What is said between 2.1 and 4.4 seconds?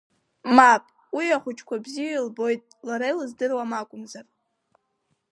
илбоит, лара илыздыруам акәымзар.